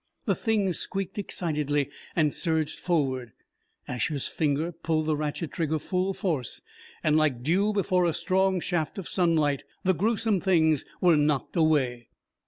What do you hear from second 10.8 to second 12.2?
were knocked away.